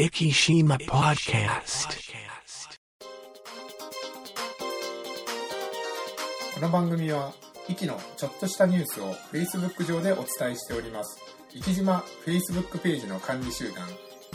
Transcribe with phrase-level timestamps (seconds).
[0.00, 1.90] Ikishima Podcast.
[6.54, 7.34] この番組は、
[7.68, 11.20] イキのちょっとしたニュースを Facebook 上でお伝えしております。
[11.52, 13.86] イキ島 Facebook ページの管理集団、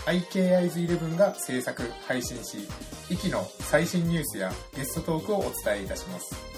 [0.05, 2.60] IKIs11 が制作、配信し、
[3.10, 6.54] イキの最新ニュースやゲストトークをお伝えいたします。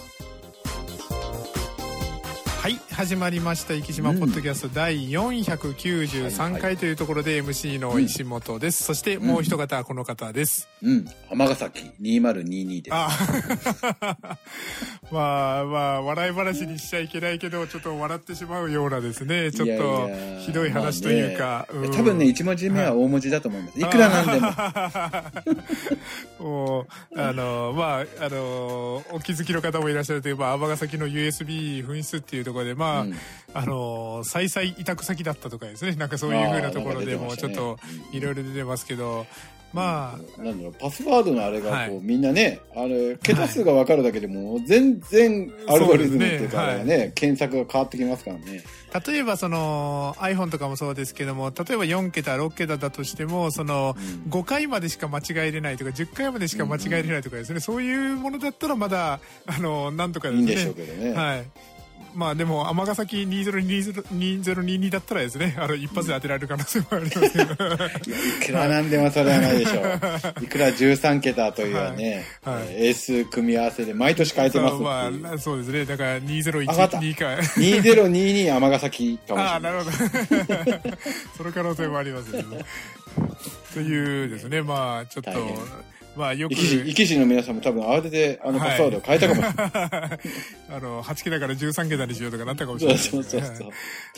[2.98, 3.74] 始まりました。
[3.74, 8.82] 生島ポッドキャスト第493回というところで MC の石本です。
[8.82, 10.68] そしてもう一方、この方です。
[10.82, 11.06] うん。
[11.30, 12.94] 尼崎2022です。
[12.96, 13.08] あ
[15.10, 21.66] まあまあ、笑い話にしちゃいけないけど、ちょっと笑ってしまうようなですね、ちょっとやひどい話というか。
[21.92, 23.80] 多分ね、1文字目は大文字だと思います。
[23.80, 24.52] いくらなんでも。
[26.50, 33.14] もう、あの、まあ、あの、お気づきの方もいらっしゃるという、まあ、尼崎の USB 紛失っていうところで、まあ、うん
[33.54, 37.78] あの、再々委託先だったとかですね、なんかそういう風なところでも、ちょっと
[38.12, 39.26] いろいろ出てますけど、
[39.72, 42.00] まあ、なんだろう、パスワードのあれがこう、はい。
[42.02, 46.96] みんなね、あれ、桁数が分かるだけでも、全然アルゴリズムっていうかそうですね。
[46.98, 48.62] ね、検索が変わってきますからね。
[49.06, 54.30] 例えばその iPhone とかもそうですけども例えば4桁6桁だとしてもそのうん。
[54.30, 60.52] 5回までしか間違えれないとか10回までしか間違えれないとかですね、そういうものだったらまだあのなんとかですね。
[60.52, 61.12] いいんでしょうけどね。
[61.12, 61.44] はい
[62.14, 69.84] まあでも尼崎2020 2022だったらですねあの一発で当てられる可能性もありますけどいくらなんでもそれはないでしょう。
[70.44, 72.66] いくら13桁というね、はいはい。
[72.70, 75.84] えー英数組み合わせで毎年変えてますまあそうですね。
[75.84, 76.98] だから上がった。
[76.98, 77.26] 2012か
[77.60, 79.72] 2022尼崎かもしああれな。
[79.72, 80.90] ないるほど。
[81.36, 82.44] その可能性もありますね。
[83.74, 84.62] というですね。
[84.62, 85.30] まあちょっと
[86.18, 90.20] まあよく生き死の皆さんも多分慌ててあのパスワードを変えたかもしれない。
[90.70, 92.96] あの8桁から13桁にしようとかなったかもしれない。
[92.96, 93.70] ですね、そうそうそう。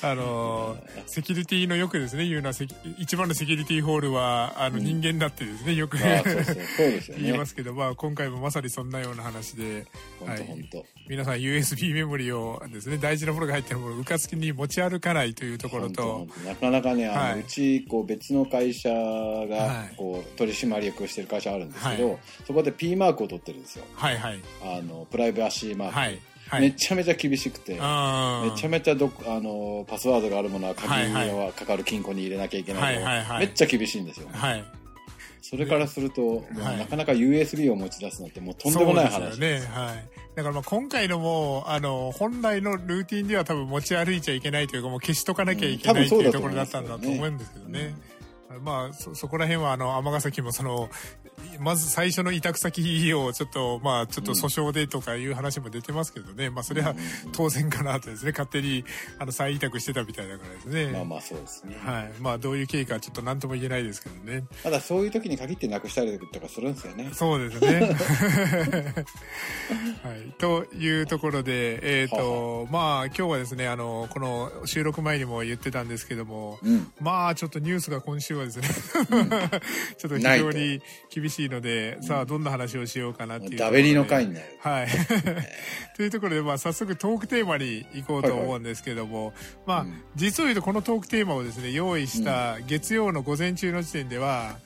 [0.03, 0.77] あの
[1.07, 2.55] セキュリティのよくですね言うのは
[2.99, 4.85] 一番のセキュリティホールはあのうん。
[4.85, 5.99] 人間だってですね、よく
[7.19, 7.47] 言いま。
[7.47, 9.85] すけど、まあ、今回もまさにそんなような話で、
[10.19, 10.87] 本当本当。
[11.09, 17.41] 皆さん USB メモリをですね大事なものが入ってるものをうかつきに持ち歩かないというところとなかなかね、あのはい。
[17.41, 19.97] うちこう別の会社はがい。
[19.97, 22.19] こう取締役をしてる会社あるんですけど、はい。
[22.47, 23.85] そこで P マークを取ってるんですよ。
[23.95, 24.41] はいはい。
[24.63, 25.95] あのプライバシーマーク。
[25.95, 26.19] はい。
[26.49, 26.61] はい。
[26.63, 27.73] めちゃめちゃ厳しくて。
[27.73, 33.39] めちゃめちゃどあのパスワードがあるものは鍵はかかる金庫に入れなきゃいけないと、はいはいはい。
[33.41, 34.65] めっちゃ厳しいんですよ、はい。
[35.43, 39.13] それからすると、なかなか USB を持ち出すなんてもうとんでもない話。
[39.13, 39.75] そうですよね。
[39.75, 40.21] はい。
[40.37, 46.09] だからまあ今回のもあの本来のルーティンでは多分持ち歩いちゃいけないというかもう消しとかなきゃいけない、うん。
[46.09, 47.95] とっていうところだったんだと思うんですけどね、
[48.63, 50.89] まあそそこら辺はあの尼崎もその
[51.59, 56.95] まず最初の委託先をちょっとまあちょっと訴訟でとかいう話も出てますけどね、まあそれは
[57.33, 58.31] 当然かなとですね。
[58.31, 58.85] 勝手に
[59.19, 62.13] あの再委託してたみたいだからですね、まあまあそうですね、はい。
[62.21, 64.45] まあどういう経緯かちょっと何とも言えないですけどね。
[64.63, 67.11] ただそういう時に限ってなくしたりとかするんですよね。
[67.13, 67.95] そうですね。
[70.03, 70.33] はい。
[70.39, 76.91] というところで、えっ、と、まあ、今日はですね、あの、この収録前にも言ってたんですけども、うん。
[77.01, 78.69] まあ、ちょっとニュースが今週はですね、
[79.99, 83.57] ちょっと非常に厳しいので、さあ、どんな話をしようかなっていう。
[83.57, 84.47] ダベリの回になる。
[84.61, 84.89] はい。
[85.97, 89.33] というところで、まあ、早速トークテーマに行こうと思うんですけども、
[89.67, 90.03] まあ、うん。
[90.17, 94.59] 実を言うとこのトークテーマをですね、用意した月曜の午前中の時点では、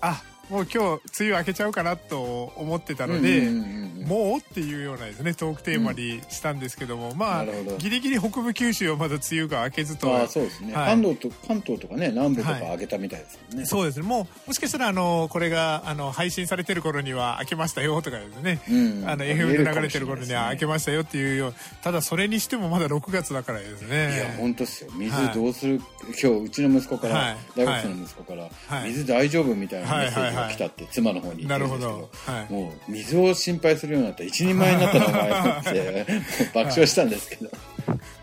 [0.00, 4.06] あ、もう今日梅雨明けちゃうかなと思ってたので、うんうんうんうん。
[4.06, 10.86] もうっていうようなですね、トークテーマにしたんですけども、まあなるほど、ギリギリ北部九州はまだ梅雨が明けずと、ああそうですね、はい。
[10.86, 12.70] 関東と関東とかね南部とかはい。
[12.70, 14.06] 上げたみたいですもんね、そうですね。
[14.06, 18.60] もう、もしかしたら、あの、これが、あの、配信されてる頃には開けましたよとかですね。
[18.70, 19.08] うん。
[19.08, 21.54] あの、FM で流れてる頃には開けしましたよっていうよう。
[21.82, 24.14] ただ、それにしてもまだ6月だからですね。
[24.14, 24.90] いや本当ですよ。
[24.94, 25.34] 水はい。
[25.34, 27.36] どうする、今日うちの息子から、はい。
[27.56, 28.90] 大学生の息子から、はい。
[28.90, 29.54] 水大丈夫？
[29.54, 32.32] みたいなメッセージが来たって妻の方に言ってるんですけど、なるほど。
[32.32, 32.52] はい。
[32.52, 34.22] もう水を心配するようになった。
[34.22, 37.50] ら一人前になったのお前って爆笑したんですけど、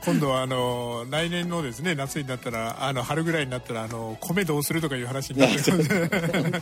[0.05, 5.83] 今度は、あの、来年のですね、夏になったら、あの、春ぐらいになったら、あの、米どうするとかいう話になってくる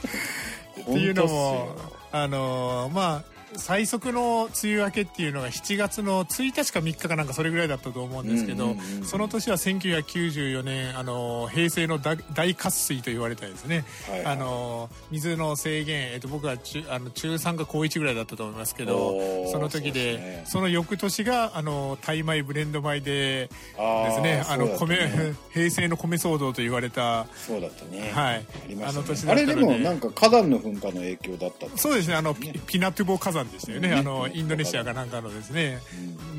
[0.82, 1.76] っていうのも
[2.12, 14.34] あのまあ最速の梅雨明けっていうのが7月の1日か3日かなんかそれぐらいだったと思うんですけど、その年は1994年あの平成の大大渇水と言われたですね、はいはい。
[14.34, 20.44] あの水の制限、えっと、僕は中あの中3か高1ぐらいだったと思いますけどその時でね。
[20.46, 24.44] その翌年があのタイ米ブレンド米であですね。
[24.48, 25.34] あの米ね。
[25.54, 28.12] 平成の米騒動と言われたそうだったね。
[28.14, 28.46] はい。
[28.66, 28.86] あね。
[28.86, 29.54] あの年だったので。
[29.54, 33.90] あれでもなんか火山の噴火の影響だったそうですね、あの、ピピナトゥボ火山でしたよね。
[33.90, 35.80] ねあの、インドネシアかなんかのですね。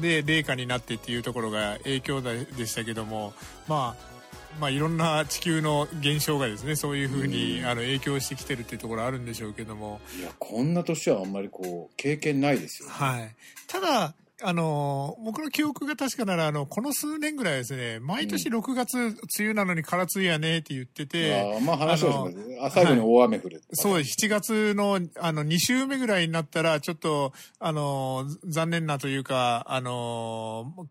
[0.00, 3.34] で、冷夏になってっていうところが影響でしたけども、
[3.68, 4.14] まあ、
[4.60, 10.00] まあ、いろんな地球の現象がですねそういうふうに、あの影響してきてるっていうところあるんでしょうけども。
[10.18, 13.34] いやこんな年はあんまりこう経験ないですよ、ね、はい。
[13.66, 30.88] ただあの僕の記憶が確かならあのこの数年ぐらいですね毎年6月、梅雨なのに空梅雨やねって言ってて、あまあ話をします最後に大雨降る、はい、そう7月のあの2週目ぐらいになったらちょっとあの残念なというかあの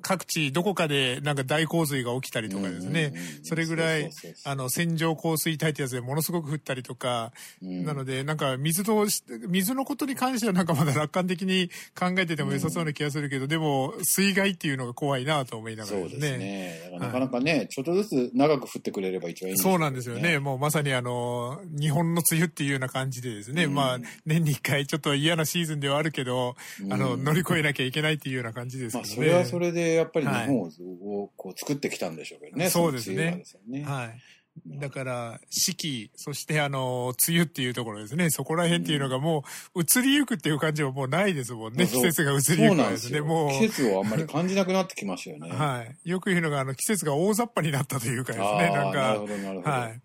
[0.00, 3.12] 各地どこかでなんか大洪水が起きたりとかですね、
[3.42, 4.10] それぐらい
[4.44, 9.06] あの線状降水帯ってやつでものすごく降ったりとか、なのでなんか水と
[9.48, 11.68] 水のことに関してはなんかまだ楽観的に
[11.98, 16.02] 考えてても良さそうな気がするけど、でも、水害っていうのが怖いなと思いながらね。
[16.02, 16.98] そうですね。
[16.98, 19.62] なかなかね、はい、ちょっとずつ長く降ってくれれば一番いいね。
[19.62, 20.38] そうなんですよね。
[20.38, 29.08] もうまさにあの、日本の梅雨っていうような感じでですね、うん、まあ、年に一回ちょっと嫌なシーズンではあるけど、うん、あの、乗り越えなきゃいけないっていうような感じですけどね。
[29.08, 32.64] まあ、それはそれでやっぱり日本をこう作ってきたんでしょうけどね。
[32.64, 33.44] はい、そうですね。
[33.84, 34.18] はい。
[34.66, 38.30] だから、四季、そしてあの、梅雨っていうところですね。
[38.30, 39.44] そこら辺っていうのがも
[39.74, 41.86] う、移りゆくっていう感じはもうないですもんね。
[41.86, 43.20] 季節が移りゆくですね。
[43.20, 43.50] もう。
[43.50, 45.50] 季節をあんまり感じなくなってきましたよね。
[45.56, 46.08] はい。
[46.08, 48.70] よく言うのが、あの、季節が大雑把になったというかですね。
[48.70, 49.00] なんか。
[49.00, 49.70] なるほど、なるほど。
[49.70, 50.00] はい。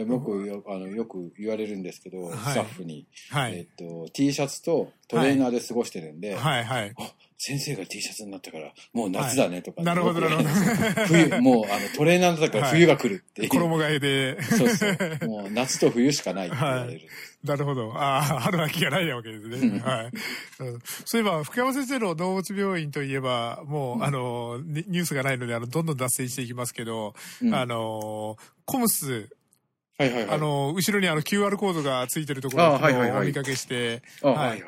[0.00, 6.64] いや僕よあのよく言われるんですけど、はい、スタッフに、はい、えっと T シャツとトレーナーで過ごしてるんで、はい。
[6.64, 10.48] はい、あ先生が T シャツになったからもう夏だねとか、なるほどなるほど。
[11.08, 14.42] 冬もうあのトレーナーだったから冬が来るっていう、衣替えで。
[14.42, 15.28] そうそう。
[15.28, 17.00] もう夏と冬しかないって言われる、
[17.42, 17.94] なるほど。
[17.94, 19.78] ああ、春秋がないわけですね。
[19.80, 20.10] はい。
[21.06, 28.36] そういえば、福山先生の動物病院といえば、もう、うん、あの、ニュースがないので、あの、どんどん脱線していきますけど、うん、あの、
[28.66, 29.30] コムス
[30.00, 34.62] はいはいはい、あの、後ろにあの QR コードがついてるところをお見かけして、はい。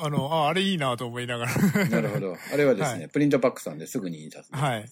[0.00, 2.36] あの、あ、あれいいなと思いながらなるほど。
[2.52, 4.84] あれはですね、はい、プリントパックさんですぐに印刷はい。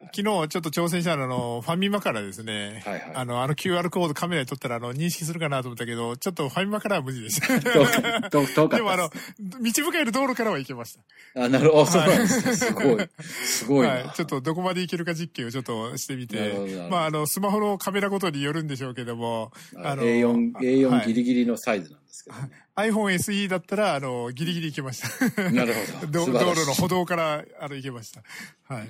[0.00, 7.48] 昨日ちょっと挑戦したのの、ファミマからですね、はいはい、あの、あの QR コードカメラで撮ったら、あの、認識するかなと思ったけど、ちょっとファミマからは無理でした。
[7.58, 9.10] でもあの、
[9.40, 10.96] 道深いる道路からは行けまし
[11.34, 11.44] た。
[11.44, 11.86] あ、なるほど。
[11.86, 12.54] そうなんですね。
[12.54, 13.08] すごい。
[13.20, 14.10] すごいはい。
[14.14, 25.02] ちょっとどこまで行けるか実験をちょっとしてみて、まあ、あの、スマホのカメラごとによるんでしょうけども、あの、A4、A4 ギリギリのサイズなんですけど、ね、iPhone SE だったら、あの、ギリギリ行けまし
[25.34, 25.50] た。
[25.50, 26.22] なるほど。
[26.30, 28.22] 道路の歩道から、あの、行けました。
[28.72, 28.88] はい。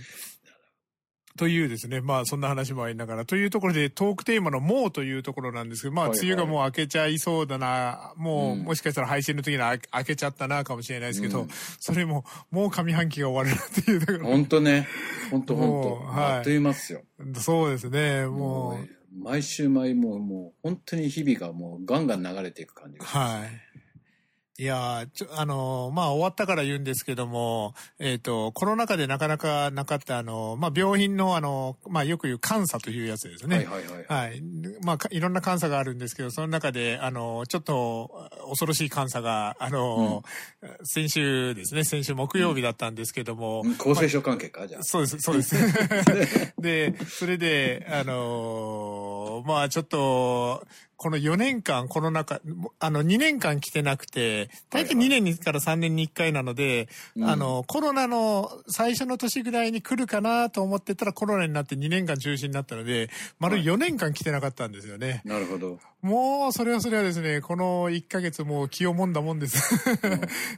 [1.39, 11.49] というですね、まあそんな話もありながら、というところでトークテーマのもうというところなんですけど、まあ梅雨がもう明けちゃいそうだな、もう、もしかしたら配信の時には明けちゃったなかもしれないですけど、うん、
[11.79, 14.27] それももう上半期が終わるっていうところ。
[14.27, 14.89] 本当ね。
[15.31, 16.33] 本当本当はい。
[16.39, 17.03] あっというすよ。
[17.37, 18.99] そうですね、もう。
[19.23, 23.37] 毎週毎ももう本当に日々がもうガンガン流れていく感じがします。
[23.37, 23.49] はい。
[24.61, 33.59] いやちょ、あの、まあ、終わったから言うんですけども、えっ、ー、と、コロナ禍でなかなかなかった、あの、まあ、病院の、あの、まあ、よく言う監査というやつですね。
[33.59, 34.29] はいはいはい。
[34.29, 34.43] はい。
[34.83, 40.25] まあ、いろんな監査があるんですけど、その中で、あの、ちょっと、恐ろしい監査が、あの、
[40.61, 43.63] うん、先週ですね、先週木曜日だったんですけども。
[43.65, 44.83] うん、厚生省関係か、じゃあ。
[44.83, 45.55] そうです、そうです。
[46.59, 50.67] で、それで、あの、まあ、ちょっと、
[50.99, 52.41] この4年間コロナ禍、
[52.81, 65.23] あの2年間来てなくて、大体2年から3年に1回なので、はいはい、あの、コロナの最初の年ぐらいに来るかなと思ってたらコロナになって2年間中止になったので、丸4年間来てなかったんですよね。
[65.25, 65.79] なるほど。
[66.01, 69.59] もう、それはそれはですね、この1ヶ月もう気をもんだもんです。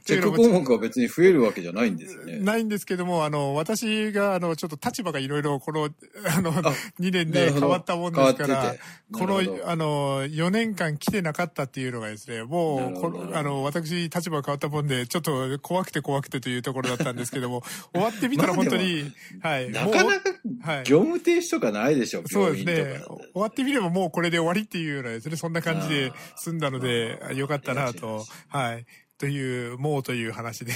[0.05, 2.37] チェック項目は別に増えるわけじゃないんですよね。
[2.37, 5.85] ないんですけども、あの、私が、あの、ちょっと立場がいろいろ、この、
[6.29, 6.53] あの、
[6.99, 8.75] 2年で変わったもんですから、
[9.11, 19.11] この、あの、4年間来てなかったっていうのがですね、もう、この、あの、私、立場が変わったもんで、ちょっと怖くて怖くてというところだったんですけども、 終わってみたら本当に、
[19.41, 19.69] はい。
[19.71, 23.01] なかなか、業務停止とかないでしょ、そうですね。
[23.33, 28.85] 終わってみればもうこれで終わりっていうようなですね、そんな感じで済んだので、よかったなと、はい。
[29.17, 30.73] という、もうという話で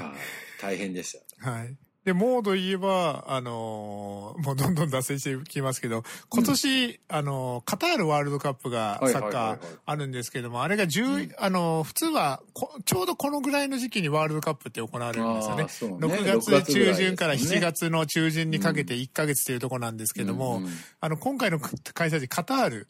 [0.60, 1.50] 大変でした。
[1.50, 1.76] はい。
[2.04, 12.42] で、モード言えば、あのー、もうどんどん脱線してきますけど、今年、うん、あのー、カタールワールドカップがサッカーあるんですけども、あれが10、うん、あのー、普通は
[12.84, 15.66] ちょうどこのぐらいの時期にワールドカップって行われるんですよね。
[16.08, 16.32] ね。
[16.32, 20.70] 6月中旬から7月の中旬にかけて1ヶ月というところなんですけども、うんうん、
[21.00, 22.88] あの、今回の開催地カタール、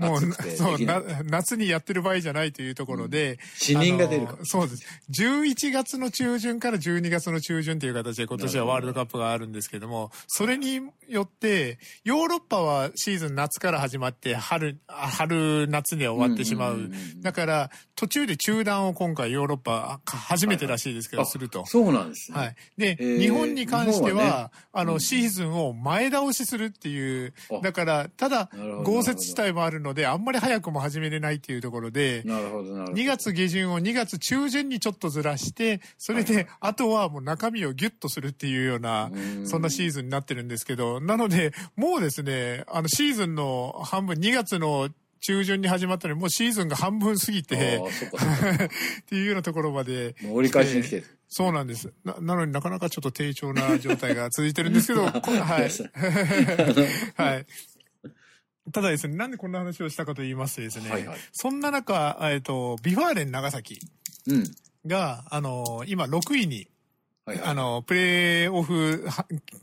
[0.00, 0.20] もう、
[0.56, 4.84] そうな、 夏にやってる場合じゃないというところで、うん、死人が出るそうです。
[5.10, 16.90] 11月の中旬から12月の中旬という形で今年はワールドカップがあるんですけども、それによって、ヨーロッパはシーズン夏から始まって春、春夏で終わってしまう。
[17.20, 21.66] だから、途中で中断を今回ヨーロッパ初めてらしいですけど、すると。
[21.66, 22.38] そうなんですね。
[22.38, 22.56] はい。
[22.78, 28.50] で、日本に関しては、あの、シーズンを前倒しするっていう、だから、ただ、
[28.84, 32.92] 豪雪地帯もあるので、あんまり早くも始めれないっていうところで、なるほど、なるほど。
[32.92, 39.10] 2月下旬を2月中旬にちょっとずらして、それで、あとはもう中身をギュッとするっていうような、
[39.44, 44.88] そんなシーズンになってるんですけど、なので、もうですね、あの、シーズンの半分、2月の
[45.20, 50.14] 中旬に始まったのに、もうシーズンが半分過ぎて、 っていうようなところまで。
[50.30, 51.06] 折り返しに来てる。
[51.28, 51.92] そうなんです。
[52.04, 55.70] な、なのになかなかちょっと低調な状態が続いてるんですけど、 はい。
[57.16, 57.46] はい。
[58.72, 63.80] ただですね、なんでこんな話をしたかと言いますとですね、はいはい、そんな中、えっと、 V・ファーレン長崎
[64.86, 66.68] が、うん、あの、今6位に
[67.26, 69.06] はいはい、あの、プレーオフ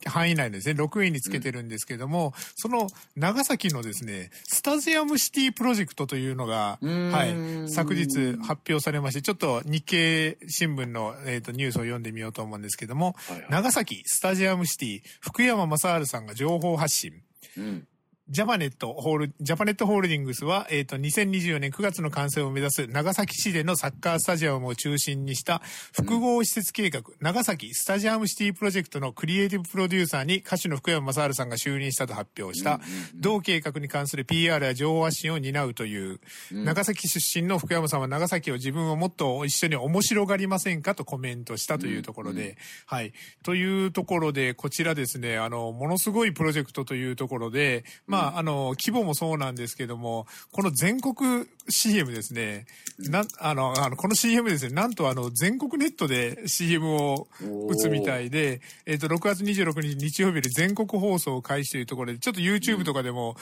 [0.05, 17.21] 圏内ですね、6位につけてるんですけども、うん、その長崎のですね、スタジアムシティプロジェクトというのが、はい、昨日発表されまして、ちょっと日経新聞の、えーと、ニュースを読んでみようと思うんですけども、はいはい、長崎スタジアムシティ、福山雅治さんが情報発信。
[17.57, 17.87] うん
[18.29, 25.61] ジャパネットホール、ジャパネットホールディングスは、えっ、ー、と、2024年9月の完成を目指す長崎市でのサッカースタジアムを中心にした
[25.93, 32.81] 複合施設計画、うん、長崎スタジアムシティプロジェクトのクリエイティブプロデューサーに歌手の福山雅治さんが就任したと発表した、
[33.15, 36.19] 同計画に関する PR や情報発信を担うという、
[36.51, 42.55] うん、長崎出身の福山さんは長崎を自分をもっと一緒に面白がりませんかとコメントしたというところで、うん、
[42.87, 43.13] はい。
[43.43, 52.65] というところで、こちらですね、あの、ものすごいプロジェクトというところで、まあ、あの、規模模もそうなんですけども、この全国 CM ですね、
[52.99, 57.27] な、あの、あの、この CM ですね、なんとあの、全国ネットで CM を
[57.67, 63.35] 打つみたいで、えっ、ー、と、6月26日日曜日で全国放送を開始というところで、ちょっと YouTube とかでも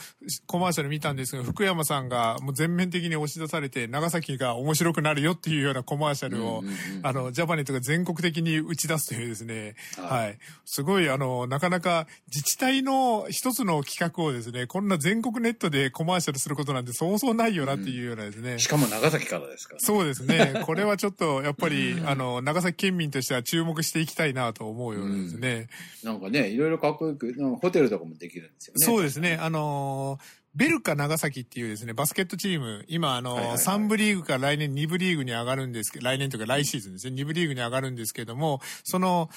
[0.46, 6.62] コマーシャル見たんですが、福山さんがもう全面的に押し出されて、長崎が面白くなるよっていうようなコマーシャルを、
[7.02, 10.38] あの、ジャパネットが全国的に打ち出すというですね、はい。
[10.64, 18.52] すごい、あの、なかなか自治体の一つの企画をですね、こんな全国ネットでコマーシャルすることなんてそうそうないよなっていうようなですね。
[18.52, 20.62] うん、しかも長崎からですから、ね、そうですね。
[20.66, 25.68] これはちょっと、やっぱり、あの、長崎県民としては注目していきたいなと思うようですね。
[26.02, 28.84] うん、なんかね、いろいろかっこよく、ホテルとかもできるんですよね。
[28.84, 29.38] そうですね。
[29.40, 39.28] あのーベルカ長崎っていうですね、バスケットチーム、今あの、はいはいはい、3部リーグから来年2部リーグに上がるんですけど、来年というか来シーズンですね、2部リーグに上がるんですけども、その、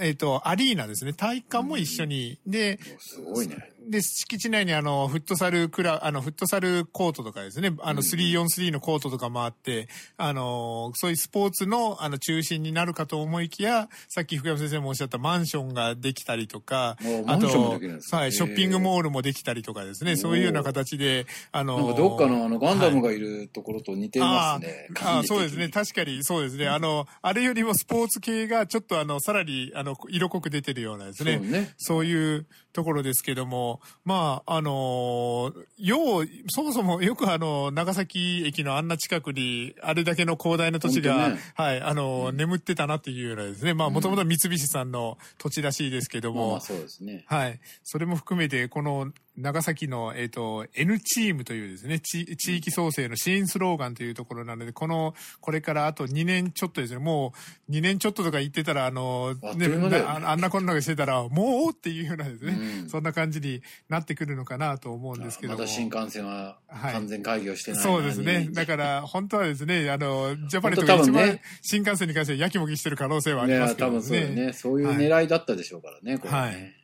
[0.00, 3.72] えっ、ー、と、アリーナですね、体育館も一緒に、で、すごいね。
[3.88, 16.96] で、敷地内にあの、フットサルクラ、あの、フットサルコートとかですね、あの、3-4-3のコートとかもあって、あの、そういうスポーツの、あの、中心になるかと思いきや、さっき福山先生もおっしゃったマンションができたりとか、
[17.26, 24.88] あと、はい、ショッピングモールもできたりとかですね、そういうような形で、あの、なんかどっかのあの、ガンダムがいるところと似てますね。
[24.94, 31.40] はい、ああ、そうですね、確かにそうですね、あの、あれよりもスポーツ系がちょっとあの、さらに、あの、色濃く出てるようなですね。
[31.76, 47.24] そういうところですけども、まあ、あの、よう、そもそもよくあの、長崎駅のあんな近くに、あれだけの広大な土地が、ね、はい、あの、うん、眠ってたなっていうようなですね、まあ、もともと三菱さんの土地らしいですけども、まあ、そうですね。
[47.26, 47.60] はい。
[47.82, 52.22] それも含めて、この、長崎の、えっ、ー、と、N チームというですね、地
[52.56, 57.32] 域創生の支援スローガンというところなので、この、これからあと2年ちょっとですね、も
[57.68, 68.48] う2年ちょっととか言ってたら、あの、ね、あんなこんながしてたら、もうっていうようなですね、うん、そんな感じになってくるのかなと思うんですけどまだ新幹線は完全開業してない、はい、そうですね。
[68.52, 73.98] だから、本当はですね、あの、ジャパネットが一番新幹線に関してはやきもきしてる可能性はありますけどね。
[73.98, 74.52] 多分そうね。
[74.52, 76.38] そういう狙いだったでしょうからね、はい、これね。
[76.38, 76.79] はい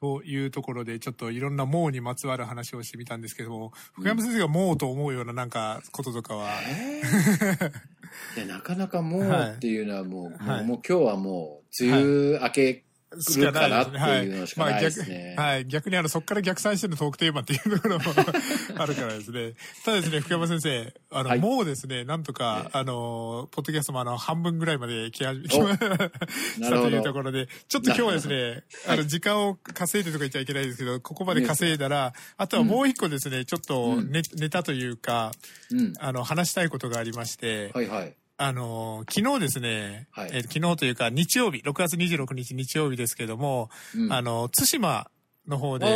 [0.00, 6.48] というところで、ちょっといろんな盲にまつわる話をしてみたんですけども、福山先生が盲と思うようななんかこととかは。
[8.36, 12.84] えー、 なかなか盲っていうのはもう、はい、もうもう今日はもう、梅雨明け
[13.20, 13.98] しかないですね。
[13.98, 14.28] はい。
[14.56, 15.64] まあ逆、はい。
[15.66, 18.04] 逆にあの、そこから逆算してのトークテーマっていうところも
[18.76, 19.54] あるからですね。
[19.84, 25.58] ただですね、福山先生、あの、はい、もうですね、なんとか、あの、ポッドキャストもあの、半分ぐらいまで来始め、 し
[26.60, 35.32] たというところで、ちょっと今日はですね、あの、時間を稼いでとか言っちゃいけないですけど、ここまで稼いだら、あとはもう一個ですね、ちょっとネ,、ネタというか、
[35.98, 38.14] あの、話したいことがありまして、はいはい。
[38.40, 45.10] あのー、昨日ですね、はい、えー、昨日というか日曜日、6月26日日曜日ですけども、うん、あの、対馬
[45.48, 45.86] の方で、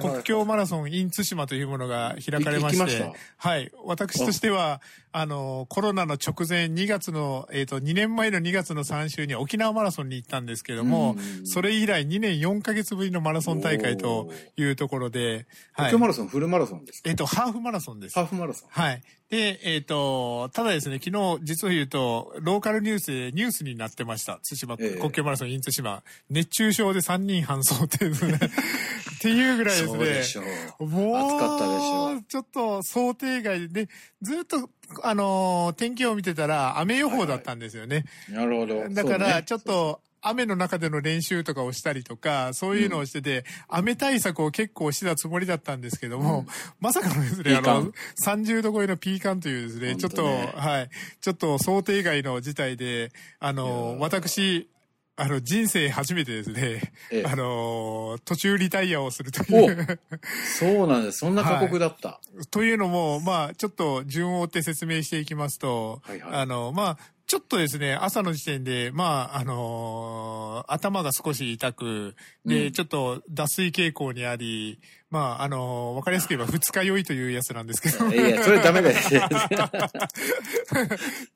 [0.00, 3.72] 国境マラソン in 対馬というものが開かれまして、はい。
[3.84, 4.80] 私としては、
[5.14, 15.86] あの、コロナの直前2月の、えっ、ー、と、2年前の2月の3週に沖縄マラソンに行ったんですけども、それ以来2年4ヶ月ぶりのマラソン大会というところで、はい。
[15.88, 17.10] 東京マラソンフルマラソンですか？
[17.10, 18.14] えっ、ー、と、ハーフマラソンです。
[18.14, 19.02] ハーフマラソンはい。
[19.28, 24.40] で、えっ、ー、と、ただですね、昨日、実を言うと、ローカルニュースでニュースになってました。
[24.42, 26.02] 対馬、えー、国境マラソン in 対馬。
[26.30, 28.38] 熱中症で3人搬送っていうね。
[29.16, 29.88] っていうぐらいですね。
[29.88, 30.42] そうでしょ
[30.80, 30.86] う。
[30.86, 32.22] もう、暑かったでしょう。
[32.24, 33.88] ちょっと想定外で、
[34.20, 34.68] ずっと
[35.02, 38.04] あのー、天気を見てたら雨予報だったんですよね。
[38.28, 38.94] はいはい、なるほど。
[38.94, 43.44] だから、ちょっと、雨の中での練習とかをしたりとか、そういうのをしてて、うん、
[43.78, 46.46] 雨対策を結構してたつもりだったんですけども、うん、
[46.80, 47.92] まさかのですね、あの、
[48.24, 50.88] 30度超えのピーカンというですね、ねちょっと、はい、
[51.20, 54.68] ちょっと想定外の事態で、あの、私、
[55.22, 60.00] あの、人生初めてですね、ええ、あの、途中リタイアをするという。
[60.58, 61.18] そうなんです。
[61.18, 62.08] そんな過酷だった。
[62.08, 66.98] はい、というのも、まあ、ちょっと順を追って説明していきますと、はいはい、あの、まあ、
[67.28, 74.80] ちょっとですね、朝の時点で、まあ、あのー、頭が少し痛く、で、うん、ちょっと脱水傾向にあり、
[75.12, 78.08] まあ、あのー、わかりやすく言えば二日酔いというやつなんですけど。
[78.08, 78.96] いや、それダメだよ。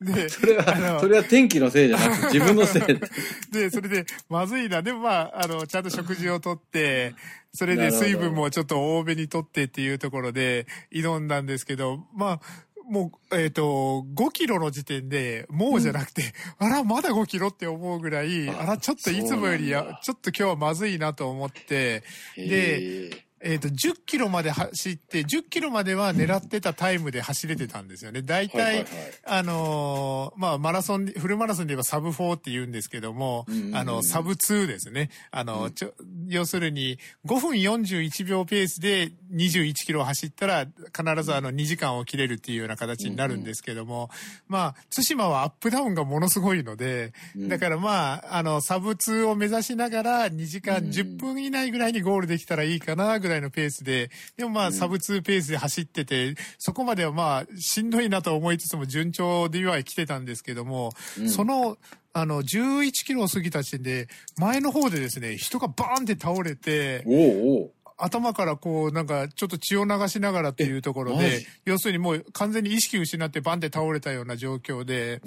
[0.00, 2.82] で、それは、それは天気のせいじゃなくて自分のせい
[3.52, 4.80] で、それで、まずいな。
[4.80, 7.14] でもまあ、あの、ちゃんと食事をとって、
[7.52, 12.46] それで水分もちょっと多めにとってっていうところで挑んだんですけど、まあ、
[12.88, 22.04] もう、えっ、ー、と、5キロの時点で、もうじゃなくて、うん、あら、まだ5キロって思うぐらい、あら、ちょっといつもよりや、ちょっと今日はまずいなと思って、
[22.36, 28.22] で、えっ、ー、と、10キロまで走って、10キロまでは狙ってたタイムで走れてたんですよね。
[28.22, 28.86] 大体、はいはいはい、
[29.24, 35.10] あのー、まあ、マラソン、フルマラソンで言えばサブ4って言うんですけども、あの、サブ2ですね。
[35.30, 35.94] あの、うん、ちょ、
[36.26, 44.10] 要するに、5分41秒ペースで21キロ走ったら、必ずあの、2時間を切れるっていうような形になるんですけども、
[44.48, 60.92] まあ、対馬はアップダウンがものすごいので、だからまあ、あの、サブ2を目指しながら、2時間10分以内ぐらいにゴールできたらいいかな、ぐらいのペースで、でもまあ、サブ2ペースで走ってて、そこまではまあ、しんどいなと思いつつも順調では来てたんですけども、
[61.28, 61.78] その、
[62.12, 67.70] あの、11キロを過ぎた時点で、前の方でですね、人がバーンって倒れて、おうおう。
[67.98, 75.22] 頭からこう、なんか、ちょっと血を流しながらっていうところで、要するにもう完全に意識失ってバンって倒れたような状況で、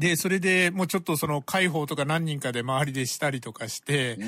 [0.00, 4.18] で、それでもうちょっとその解放とか何人かで周りでしたりとかして、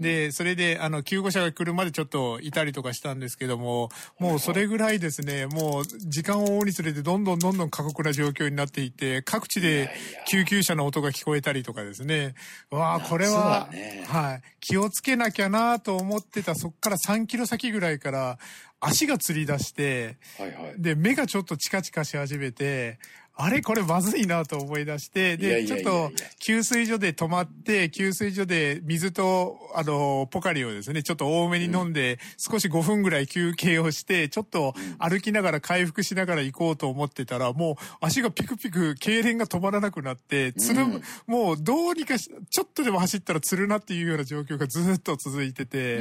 [0.00, 9.90] で、それであの救護車が来るまでちょっといたりとかしたんですけども、もうそれぐらいですね、もう時間を追うにつれてどんどんどんどん過酷な状況になっていて、各地で
[10.26, 12.34] 救急車の音が聞こえたりとかですね、
[12.70, 18.38] わあ、これは、ね、はい、気をつけなきゃなと思ってたそっから3キロ先ぐらいから
[18.80, 22.98] 足がつり出して、はいはい、で、目がちょっとチカチカし始めて、
[23.42, 23.62] あれ？
[23.62, 40.84] これまずいなと思い出して、で、ちょっと給水所で止まって、給水所で水と、あの、ポカリをですね、ちょっと多めに飲んで、少し5分ぐらい休憩をして、ちょっと歩きながら回復しながら行こうと思ってたら、もう足がピクピク、痙攣が止まらなくなって、つる、
[41.26, 46.00] もうどうにかし、ちょっとでも走ったらつるなっていうような状況がずっと続いてて、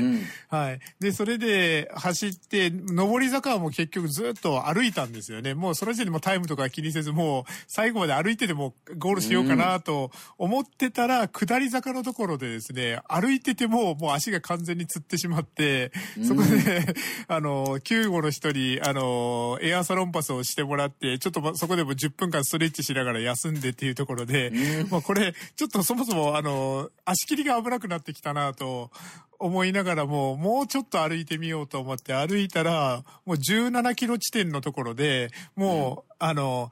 [0.49, 0.79] はい。
[0.99, 5.53] で、それで走って、上り坂はもう結局ずっと歩いたんですよね。
[5.53, 7.28] もうそれ時点でもタイムとか気にせず、もう
[7.67, 15.91] 最後まで歩いてでもゴールしようかなと思ってたら、下り坂のところでですね、歩いててももう足が完全につってしまって、
[16.27, 16.95] そこで、
[17.27, 24.51] あの、救護の人に、あの、エアサロンパスをしてもらって、ちょっとそこでも10分間ストレッチしながら休んでっていうところで、
[24.89, 28.91] まあこれ、ちょっとそもそもあの、足切りが危なくなってきたなと
[29.39, 36.71] 思いながらも、もうちょっと歩いてみようと思って歩いたら、もう17キロ地点のところで、もう、うん、あの、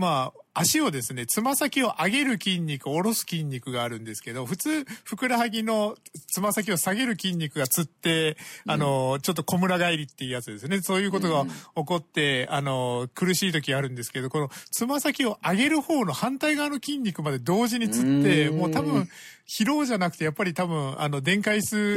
[0.00, 5.94] まあ、足をですね、つま先を上げる筋肉、下ろす筋肉があるんですけど、普通、ふくらはぎの
[6.26, 10.80] つま先を下げる筋肉がつって、あの、ちょっと小村返りっていうやつですね。
[10.80, 11.44] そういうことが
[11.76, 19.06] 起こって、あの、苦しい時あるんですけど、このつま先を上げる方の反対側の筋肉まで同時につって、もう多分、
[19.46, 21.94] 疲労じゃなくて、やっぱり多分、あの、電解質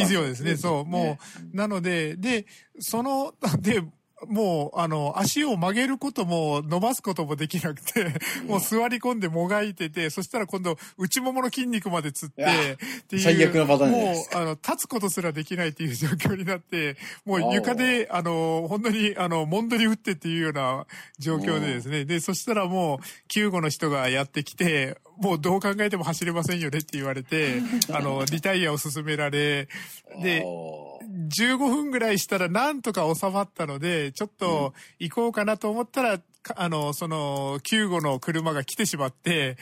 [0.00, 0.56] 以上ですね。
[0.56, 1.18] そう、も
[1.52, 2.44] う、なので、で、
[2.80, 3.82] その、 で、
[4.26, 8.14] もう、あの、足を曲げることも伸ばすこともできなくて、
[8.46, 13.22] もう座り込んでもがいてて、そしたら今度内ももの筋肉までつって、っていう。
[13.22, 20.86] 最悪なパターンもう、あの、立つことすらできないっていう状況になって、もう床で、あの、本当に、あの、もんどり打ってっていうような
[21.18, 22.04] 状況でですね。
[22.04, 27.60] で、そしたらもう、救護の人がやってきて、もうどう考えても走れませんよねって言われて、
[27.92, 29.68] あの、リタイアを勧められ、
[30.22, 36.20] で、15分ぐらいしたらなんとか収まったので、ちょっと行こうかなと思ったら、
[36.56, 39.56] あの、その、救護の車が来てしまって、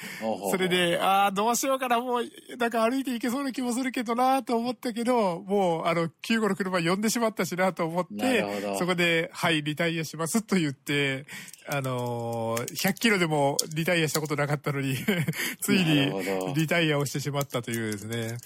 [0.50, 11.26] それで、ああ、どうしようかな、もう、なんか歩いて行けそうな気もするけどなと思ったけど、もう、あの、救護の車呼んでしまったしなと思って、そこで、はい、リタイアしますと言って、
[11.68, 14.96] あのー、100キロでもリタイアしたことなかったのに
[15.60, 18.38] ついにリタイアをしてしまったというですね。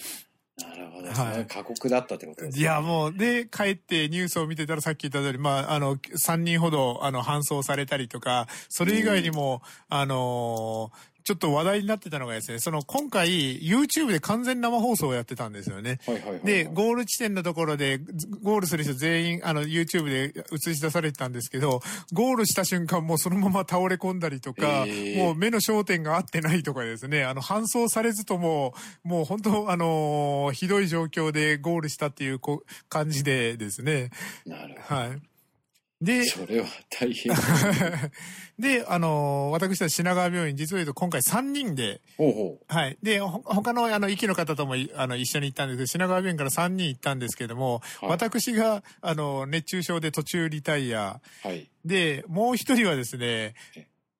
[0.62, 2.62] なるほど、はい、過酷だったってことですね。
[2.62, 13.28] いや、もう、で、帰ってニュースを見てたらさっき言った通り、まあ、あの、3人ほど、あの、搬送されたりとか、それ以外にも、うん、あのー、ちょっと話題になってたのがですね、その今回
[13.60, 16.00] YouTube で完全生放送をやってたんですよね。
[16.42, 17.98] で、ゴール地点のところで、
[18.42, 34.10] ゴールする人全員、あの、YouTube で映し出されてたんですけど、ゴールした瞬間もうそのまま倒れ込んだりとか、えー、もう目の焦点が合ってないとかですね、あの、搬送されずとも、もう本当、あのー、ひどい状況でゴールしたっていうこ感じでですね。
[34.88, 35.29] はい。
[36.00, 37.32] で、それは大変。
[38.58, 42.98] で、あの、私たち品川病院、実を言うと今回3人で、ほうほうはい。
[43.02, 51.20] で、他の、あの、息の方とも、あの、一緒に行ったんですけど、品川病院から3人行ったんですけども、はい、私が、あの、熱中症で途中リタイア。
[51.42, 51.68] はい。
[51.84, 53.54] で、もう一人はですね、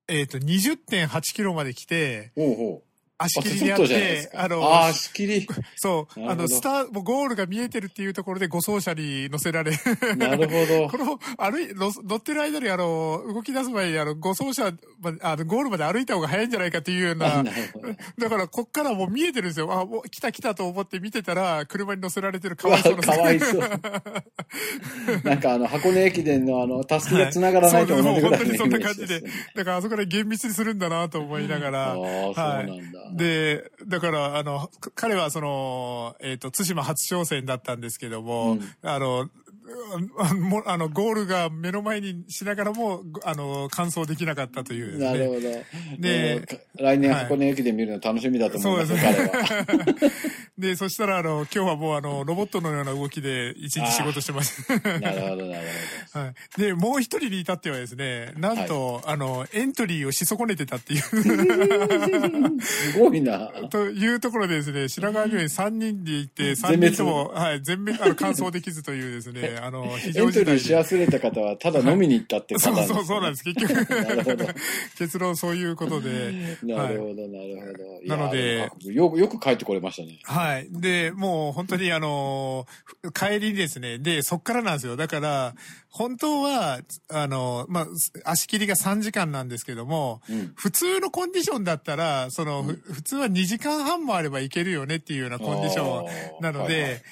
[0.07, 2.89] えっ、ー、と、20.8キロまで来て、ほうほう
[3.23, 5.47] 足切りにあって、あの、足切り。
[5.77, 9.73] そう、あの、スター、もうゴールが見えてるっていうところで護送車に乗せられ。
[10.17, 10.89] なるほど。
[10.89, 14.73] この、歩い、乗ってる間に、あの、動き出す前に、あの、護送車、
[15.21, 17.45] あの、ゴールまで歩いた方が早いんじゃないかっていうような、
[18.19, 19.71] だから、こっからもう見えてるんですよ。
[19.71, 23.03] あ、もう来た来たと思って見てたら、車に乗せられてるかわいそうな。
[23.03, 23.61] かわいそう。
[25.25, 29.21] なんかあの、箱根駅伝のあの、タスキが繋がらないと思う本当にそんな感じで。
[29.55, 31.91] だから、あそこで厳密にするんだなと思いながら。
[31.91, 32.05] ああ、そう
[32.35, 33.10] なんだ。
[33.12, 39.31] で、だから、あの、彼はその、えっ、ー、と、対馬初挑戦だったんですけども、うん、あの、も
[40.67, 45.41] あの、ゴールが目の前にしながらも、あの、完走できなかったという、ね、なるほど。
[45.99, 46.43] で、
[46.79, 49.27] 来年箱根駅で見るの楽しみだと思います、はい、そう
[49.77, 50.13] ですね。
[50.59, 54.71] で、そしたら、あの、今日はもう、あの、ロボットのような動きで一日仕事してます。
[55.01, 55.67] なるほど、なる
[56.13, 56.21] ほど。
[56.21, 56.61] はい。
[56.61, 61.01] で、もう一人に至ってはですね、なんと、はい、あの、エントリーをし損ねてたっていう
[62.61, 63.51] すごいな。
[63.71, 73.44] というところでですね、白川病院3人で行って、3人とも、はい、全滅、あの、完走できずというですね、あの、 非常事態エントリーし忘れた方は、ただ飲みに行ったってこと、ね、 そうそう、そうなんです。
[73.44, 73.75] 結局。
[73.75, 74.46] なるほど。
[74.99, 76.11] 結論そういうことで。
[76.62, 78.16] なるほど、なるほど。
[78.16, 80.18] なので、よく、よく帰ってこれましたね。
[80.25, 80.68] はい。
[80.70, 82.66] で、もう本当にあの、
[83.14, 83.99] 帰りですね。
[83.99, 84.96] で、そっからなんですよ。
[84.96, 85.55] だから、
[85.90, 87.87] 本当は、あの、まあ、
[88.25, 97.03] 足切りが3時間なんですけども、うん、普通のコンディションだったら、その、うん、普通は2時間半もあればいけるよねっていうようなコンディションなので、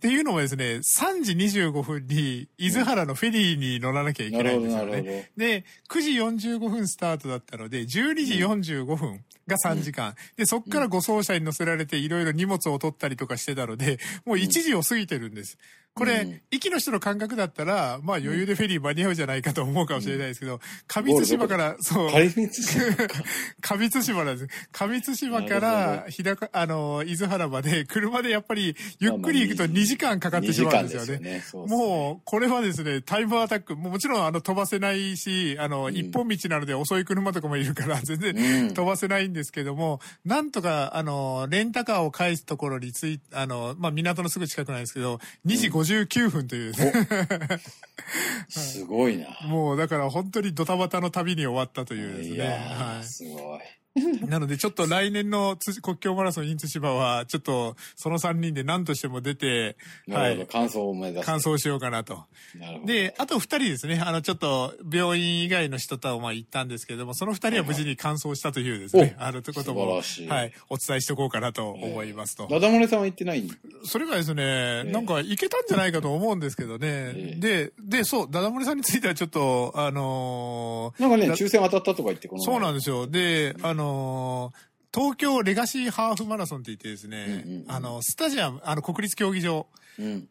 [0.00, 5.30] っていうのもですね、3時25分に伊豆原のフェリーに乗らなきゃいけないんですよね。
[5.36, 7.86] で、9時45分スタートだったので、12
[8.64, 10.08] 時45分が3時間。
[10.08, 15.58] うん、で、そっから護送車に乗せられていろいろ荷物を取ったりとかしてたので、もう1時を過ぎてるんです。
[15.94, 22.10] これ、うん、駅の人の感覚だったら、まあ余裕でフェリー間に合うじゃないかと思うかもしれないですけど、上津島から、そう。
[22.12, 22.80] 上津島
[23.60, 24.48] 上 津島なんです。
[24.72, 31.18] 上津島から、日高、あの、伊豆原まで、車でやっぱり、ゆっくり行くと2時間かかってしまうんですよね。
[31.18, 31.42] ね。
[31.52, 46.92] もう、これはですね、タイムアタック、もちろんあの飛ばせないし、あの、うん、一本道なので遅い車とかもいるから、 全然飛ばせないんですけども、なんとか、あの、レンタカーを返すところについ、あの、まあ、港のすぐ近くなんですけど、2時59分という、ね、
[48.48, 49.26] すごいな。
[49.46, 52.46] もうだから本当にドタバタの旅に終わったというですね。
[52.46, 53.60] はい、すごい。
[54.28, 59.76] なのでちょっと来年の国境マラソンインツ芝は、ちょっとその3人で何としても出て、
[60.08, 60.46] はい。
[60.46, 61.26] 完走を目指す。
[61.26, 62.24] 完走しようかなと。
[62.56, 62.86] なるほど。
[62.86, 72.46] で、あと2人ですね、あのちょっと病院以外の人とまあ行ったんですけれども、その2人は無事に完走したというですね、はいはい、あるということも、はい、お伝えしておこうかなと思いますと。
[72.48, 73.50] ダダ漏れさんは行ってない？
[73.84, 76.86] それがですね、えー、なんか行けたんじゃないかと思うんですけどね。
[76.88, 82.42] えー、で、で、そう、ダダ漏れさんについてはちょっと、あのー、なんかね、抽選当たったとか言って、この。
[82.42, 83.06] そうなんですよ。
[83.06, 84.50] で、あのー
[84.92, 89.68] 東京レガシーハーフマラソンって言ってですね、あの、スタジアム、あの、国立競技場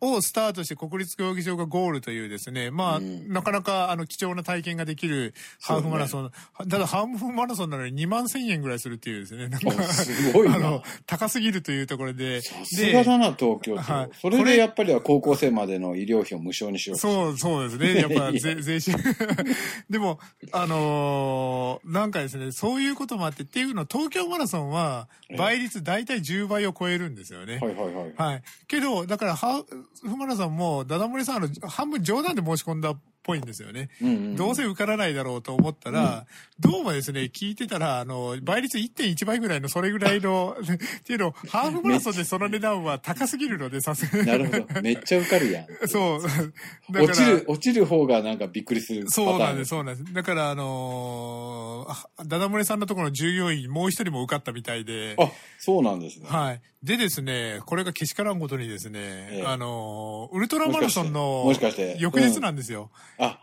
[0.01, 6.23] をスタートして国立競技場がゴールというですね、まあ、うん、なかなかあの、貴重な体験ができるハーフマラソン。
[6.25, 6.31] ね、
[6.69, 12.41] ただ、ハーフマラソンなのに2万1000円ぐらいするっていうですね、なんか、すごいあの、高すぎるというところで。
[12.41, 14.09] さすがだな、東京はい。
[14.19, 17.95] それでやっぱりは高校生までの医療費を無償にしようそう、そうですね。
[18.01, 18.91] やっぱ税、税収。
[19.89, 20.19] でも、
[20.51, 27.59] あのー、なんかですね、そういうこともあって、っていうの、東京マラソンは、倍率大体10倍を超えるんですよね。
[27.61, 28.13] はいはいはい。
[28.15, 28.43] はい。
[28.67, 29.63] けど、だから、ハは、
[30.01, 33.89] ふまらさんも、ダダモリさん、あの、半分冗談で申し込んだぽいんですよね。
[34.01, 36.25] うんうん、どうせ受からないだろうと思ったら、
[36.63, 44.27] うん、どうもですね、聞いてたら、あの、倍率1.1倍ぐらいのそれぐらいの、 っていうの、ハーフマラソンでその値段は高すぎるので、さすがに。
[44.27, 44.81] なるほど。
[44.81, 45.87] めっちゃ受かるやん。
[45.87, 46.21] そう。
[46.91, 50.13] 落ちる、落ちる方がなんかびっくりするそうなんです、そうなんです。
[50.13, 55.15] だから、あのー、ダダモレさんのところの従業員、もう一人も受かったみたいで。
[55.17, 55.29] あ、
[55.59, 56.27] そうなんですね。
[56.27, 56.61] はい。
[56.81, 62.89] でですね、これがけしからんことにですね、ええ、あのー、ウルトラマラソンの、もしかして、翌日なんですよ。
[63.18, 63.39] うん、あ、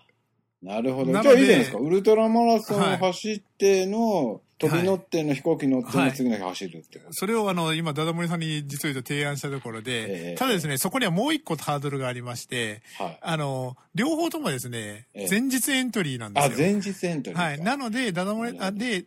[0.62, 1.12] なるほど。
[1.12, 1.78] じゃあいいじゃないですか。
[1.78, 16.54] ウルトラマラソンを走っての、飛び乗っての飛行機乗っての次の日走るってはい、それをあの、今、ダダモリさんに実を言うと提案したところで、えー、ただですね、そこにはもう一個ハードルがありまして、はい、あの、両方ともですね、えー、前日エントリーなんですよ。
[16.54, 17.38] あ、前日エントリー。
[17.38, 17.60] はい。
[17.60, 19.04] なので、ダダモリ、あで、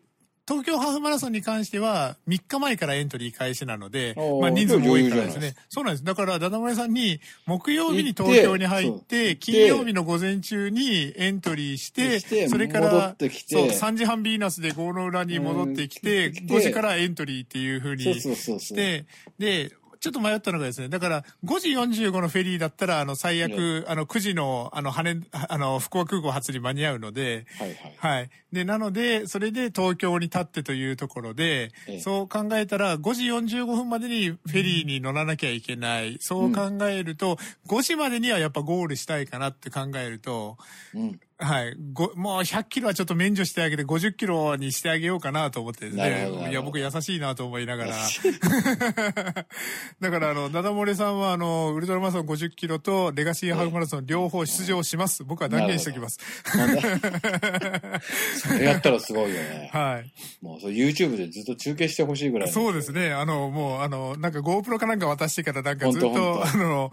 [0.49, 5.53] 東京ハーフマラソンに関しては、3日前からエントリー開始なので、まあ人数も多いからですね。
[5.69, 6.03] そうなんです。
[6.03, 13.15] だから、ダダモレさんに、木曜日に東京に入って、金曜日の午前中にエントリーして、それから、
[13.47, 19.05] そう、3時半ビーナスで郷の裏に戻ってきて、5時からエントリーっていうふうにして、
[19.38, 28.29] で、ちょっと迷ったのがですね、だから5時45のフェリーだったら、あの、最悪、あの、9時の、あの、羽、あの、福岡空港発に間に合うので、はい、はい、はい。
[28.53, 36.17] で、なので、それで東京に立ってというところで、そう考えたら、5時45分までにフェリーに乗らなきゃいけない。
[36.21, 40.57] そう考えると、5時までにはやっぱゴールしたいかなって考えると、
[40.93, 41.73] うん、はい。
[41.93, 46.30] ご、もう100キロはちょっと免除してあげて50キロにしてあげようかなと思ってですね。
[46.49, 47.95] いや、僕優しいなと思いながら。
[50.02, 55.23] だから、あの、ダダモレさんは、あの、ウルトラマラソン50キロとレガシーハーフマラソン両方出場します。
[55.23, 56.19] 僕は断言しておきます。
[58.36, 59.69] それやったらすごいよね。
[59.71, 60.12] はい。
[60.45, 62.52] もう、YouTube でずっと中継してほしいぐらい。
[62.52, 63.13] そうですね。
[63.13, 66.91] あの、もう、あの、なんか GoPro かなんか渡してからなんかずっと、あの、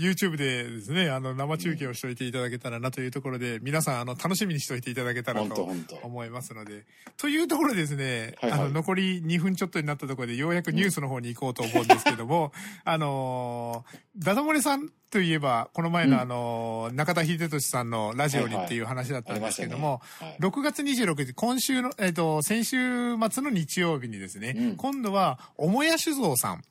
[0.00, 5.68] YouTube でですね、あの、生中継をしておいていただけたらなというところで、皆さん、あの、楽しみにしておいていただけたらと
[6.02, 6.84] 思いますので。
[7.16, 12.52] というところですね、はいはい、あの、残り2分ちょっとになったところで、ようやくニュースの方に行こうと思うんですけども、
[12.84, 13.84] あの
[14.16, 20.02] ダダモレさんといえば、この前のあの、中田秀俊さんのラジオにっていう話だったんですけども、
[20.40, 26.62] 6月26日、今週の、えっ、と、先週末の日曜日にですね、今度は、母屋酒造さん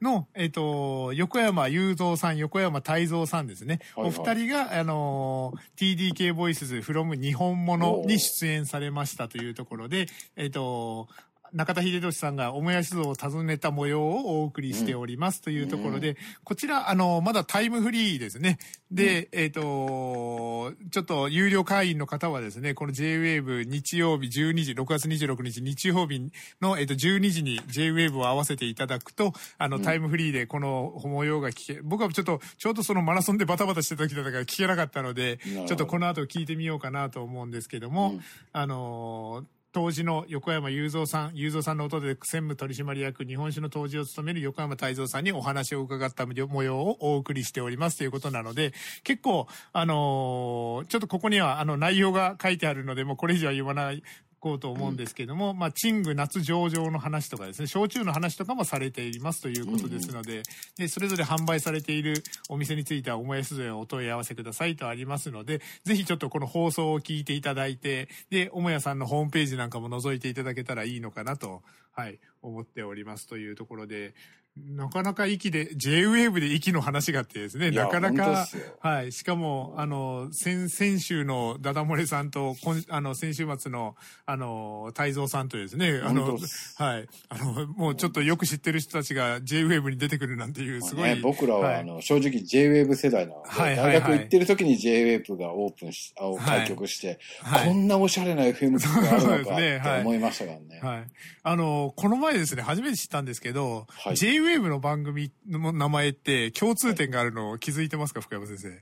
[0.00, 11.08] の、えっ、と、横山雄三さん、横山泰造さんですね、お二人が、あの、TDK ボイスズ from 日本物に出演されましたというところで、えっ、と、
[11.54, 15.40] 中田秀俊さんが母屋酒造を訪ねた模様をお送りしております。
[15.40, 18.58] というところで、うん、こちら、あの、まだタイムフリーですね。
[18.90, 26.28] で、うん、えっ、ー、と、ちょっと有料会員の方はですね、この JWAVE 日曜日12時、6月26日日曜日
[26.60, 38.20] の、えっ、ー、と、12時に JWAVE を合わせていただくと、あの、タイムフリーでこの模様が聞け、僕はちょっと、ちょうどそのマラソンでバタバタしてた時だったから聞けなかったので、ちょっとこの後聞いてみようかなと思うんですけども、うん、
[38.52, 54.04] あの、当時の横山雄三さん、雄三さんの音で専務取締役日本酒の当時を務める横山泰造さんにお話を伺った模様をお送りしておりますということなので、結構、あのー、ちょっとここにはあの内容が書いてあるので、もうこれ以上は言わない
[54.44, 60.42] こうと思うんですけども、うん、まあ、チング夏上場の話とかですね、焼酎の話とかもされていますということですので、うん、
[60.76, 74.14] で、それぞれ販売されているお店については、おもやすずへお問い合わせくださいとありますので、ぜひちょっとこの放送を聞いていただいて、で、おもやさんのホームページなんかも覗いていただけたらいいのかなと、はい、思っておりますというところで、
[74.56, 78.46] なかなか息で、J-Wave で息の話があってですね、なかなか、
[78.78, 79.10] はい。
[79.10, 86.38] しかも、あの、先、先週のダダ漏れさんと、今あの、先週末の、あの、太蔵さんとですね、あの、
[86.76, 87.08] はい。
[87.30, 91.08] あの、もうちょっとよく知ってる人たちが J-Wave に出てくるなんていう、すごい。
[91.08, 100.80] ね、僕らは、はい、あの、正直 J-Wave 世代なので、はい大学行ってる時に J-Wave がオープンし、あ開局して、はい、こんなおしゃれな FM 局があるのかって思いましたからね。
[100.80, 101.06] はい。
[101.42, 108.68] あの、この前ですね、初めて知ったんですけど、はい、J-Wave の番組の名前って共通点があるのを気づいてますか、福山先生？
[108.68, 108.72] い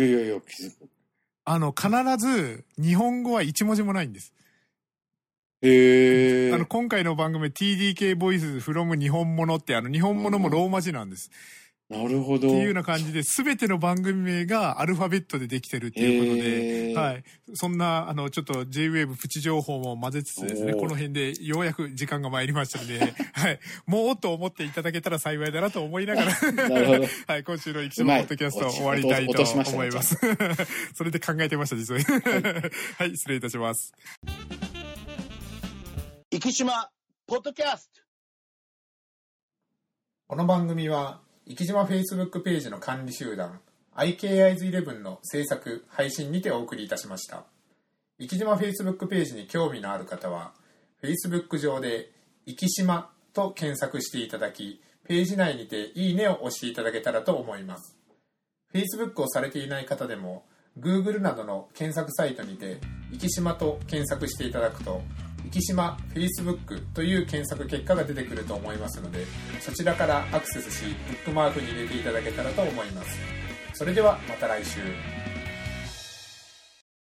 [0.00, 0.88] やいやいや、気づく。
[1.44, 4.32] あの、必ず日本語は一文字もないんです。
[5.62, 11.30] へあの、今回の番組 TDK ボイス from 日本物ってあの、日本物もローマ字なんです。
[11.90, 12.48] なるほど。
[12.48, 17.24] っていうような感じで、すべての番組名がアルファベットでできてるっていうことで、はい。
[17.54, 23.00] そんな、あの、ちょっと J-Wave プチ情報も混ぜつつですね、この辺でようやく時間が参りましたので、
[23.34, 23.60] はい。
[23.86, 26.32] もうと思っていただけたら幸いだなと思いながら。
[27.28, 27.44] はい。
[27.44, 30.16] 今週の生きのポッドキャスト終わりたいと思います。
[30.94, 32.00] それで考えてました、実は。
[32.98, 33.92] はい、失礼いたします。
[36.30, 36.90] 生島
[37.26, 38.00] ポッドキャスト
[40.26, 43.60] この番組は生島 Facebook ページの管理集団
[43.96, 47.44] IKIs11 の制作配信にてお送りいたしました。
[48.18, 50.54] 生島 Facebook ページに興味のある方は
[51.02, 52.10] Facebook 上で
[52.46, 57.94] 「生島」と検索していただきページ内にて「いいね」を押していただけたらと思います。
[58.72, 60.46] Facebook をされていない方でも
[60.78, 62.78] Google などの検索サイトにて
[63.12, 65.02] 「生島」と検索していただくと
[65.54, 69.24] 生島 Facebook という検索結果が出てくると思いますので
[69.60, 73.18] そちらからアクセスしブックマークに入れていただけたらと思います。
[73.74, 75.23] それではまた来週。